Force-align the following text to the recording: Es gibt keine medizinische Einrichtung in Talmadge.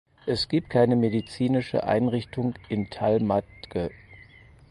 Es 0.25 0.47
gibt 0.49 0.71
keine 0.71 0.95
medizinische 0.95 1.83
Einrichtung 1.83 2.55
in 2.69 2.89
Talmadge. 2.89 3.91